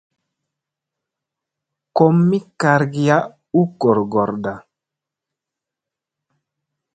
[1.97, 3.17] Kom mi kargiya
[3.59, 4.55] u goorgoorda.